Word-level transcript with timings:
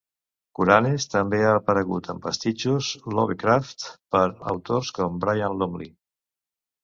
Kuranes 0.59 1.03
també 1.15 1.41
ha 1.49 1.51
aparegut 1.57 2.09
en 2.13 2.21
pastitxos 2.23 2.89
Lovecraft 3.19 3.85
per 4.15 4.23
autors 4.53 4.91
com 5.01 5.19
Brian 5.27 5.61
Lumley. 5.61 5.93